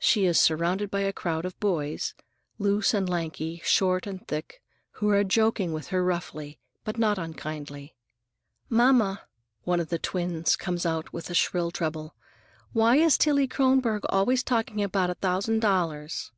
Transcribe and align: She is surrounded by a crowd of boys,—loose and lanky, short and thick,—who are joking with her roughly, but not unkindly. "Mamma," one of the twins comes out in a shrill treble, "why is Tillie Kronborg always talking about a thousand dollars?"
She 0.00 0.26
is 0.26 0.40
surrounded 0.40 0.90
by 0.90 1.02
a 1.02 1.12
crowd 1.12 1.44
of 1.44 1.56
boys,—loose 1.60 2.94
and 2.94 3.08
lanky, 3.08 3.62
short 3.64 4.08
and 4.08 4.26
thick,—who 4.26 5.08
are 5.08 5.22
joking 5.22 5.72
with 5.72 5.86
her 5.90 6.02
roughly, 6.04 6.58
but 6.82 6.98
not 6.98 7.16
unkindly. 7.16 7.94
"Mamma," 8.68 9.22
one 9.62 9.78
of 9.78 9.88
the 9.90 10.00
twins 10.00 10.56
comes 10.56 10.84
out 10.84 11.06
in 11.14 11.20
a 11.28 11.32
shrill 11.32 11.70
treble, 11.70 12.16
"why 12.72 12.96
is 12.96 13.16
Tillie 13.16 13.46
Kronborg 13.46 14.04
always 14.08 14.42
talking 14.42 14.82
about 14.82 15.10
a 15.10 15.14
thousand 15.14 15.60
dollars?" 15.60 16.32